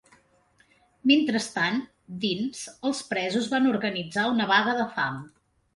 Mentrestant, 1.11 1.77
dins, 2.25 2.65
els 2.91 3.05
presos 3.13 3.53
van 3.55 3.73
organitzar 3.77 4.29
una 4.35 4.51
vaga 4.57 4.79
de 4.83 4.93
fam. 4.99 5.27